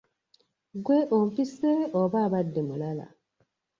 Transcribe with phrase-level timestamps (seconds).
[0.77, 3.05] Ggwe ompise oba abadde mulala?